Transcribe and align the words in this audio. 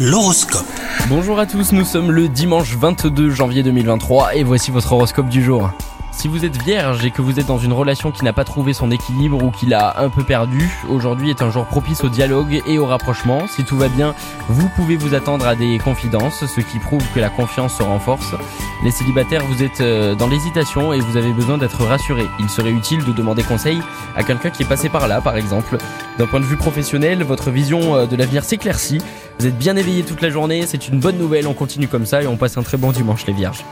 L'horoscope. 0.00 0.64
Bonjour 1.08 1.40
à 1.40 1.46
tous, 1.46 1.72
nous 1.72 1.84
sommes 1.84 2.12
le 2.12 2.28
dimanche 2.28 2.76
22 2.76 3.30
janvier 3.30 3.64
2023 3.64 4.36
et 4.36 4.44
voici 4.44 4.70
votre 4.70 4.92
horoscope 4.92 5.28
du 5.28 5.42
jour. 5.42 5.72
Si 6.12 6.28
vous 6.28 6.44
êtes 6.44 6.56
vierge 6.56 7.04
et 7.04 7.10
que 7.10 7.20
vous 7.20 7.40
êtes 7.40 7.46
dans 7.46 7.58
une 7.58 7.72
relation 7.72 8.12
qui 8.12 8.24
n'a 8.24 8.32
pas 8.32 8.44
trouvé 8.44 8.74
son 8.74 8.92
équilibre 8.92 9.42
ou 9.42 9.50
qui 9.50 9.66
l'a 9.66 9.98
un 9.98 10.08
peu 10.08 10.22
perdu, 10.22 10.70
aujourd'hui 10.88 11.30
est 11.30 11.42
un 11.42 11.50
jour 11.50 11.66
propice 11.66 12.04
au 12.04 12.08
dialogue 12.08 12.62
et 12.64 12.78
au 12.78 12.86
rapprochement. 12.86 13.48
Si 13.48 13.64
tout 13.64 13.76
va 13.76 13.88
bien, 13.88 14.14
vous 14.48 14.68
pouvez 14.76 14.94
vous 14.94 15.14
attendre 15.14 15.48
à 15.48 15.56
des 15.56 15.78
confidences, 15.78 16.46
ce 16.46 16.60
qui 16.60 16.78
prouve 16.78 17.02
que 17.12 17.18
la 17.18 17.28
confiance 17.28 17.78
se 17.78 17.82
renforce. 17.82 18.36
Les 18.84 18.92
célibataires, 18.92 19.44
vous 19.44 19.64
êtes 19.64 19.80
euh, 19.80 20.14
dans 20.14 20.28
l'hésitation 20.28 20.92
et 20.92 21.00
vous 21.00 21.16
avez 21.16 21.32
besoin 21.32 21.58
d'être 21.58 21.82
rassuré. 21.82 22.26
Il 22.38 22.48
serait 22.48 22.70
utile 22.70 23.04
de 23.04 23.12
demander 23.12 23.42
conseil 23.42 23.80
à 24.14 24.22
quelqu'un 24.22 24.50
qui 24.50 24.62
est 24.62 24.68
passé 24.68 24.88
par 24.88 25.08
là, 25.08 25.20
par 25.20 25.36
exemple. 25.36 25.78
D'un 26.16 26.26
point 26.26 26.38
de 26.38 26.44
vue 26.44 26.56
professionnel, 26.56 27.24
votre 27.24 27.50
vision 27.50 27.96
euh, 27.96 28.06
de 28.06 28.14
l'avenir 28.14 28.44
s'éclaircit. 28.44 28.98
Vous 29.40 29.46
êtes 29.46 29.58
bien 29.58 29.74
éveillé 29.74 30.04
toute 30.04 30.22
la 30.22 30.30
journée, 30.30 30.64
c'est 30.66 30.86
une 30.88 31.00
bonne 31.00 31.18
nouvelle, 31.18 31.48
on 31.48 31.54
continue 31.54 31.88
comme 31.88 32.06
ça 32.06 32.22
et 32.22 32.28
on 32.28 32.36
passe 32.36 32.56
un 32.56 32.62
très 32.62 32.76
bon 32.76 32.92
dimanche 32.92 33.26
les 33.26 33.32
vierges. 33.32 33.64